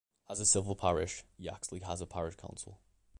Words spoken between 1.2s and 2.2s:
Yaxley has a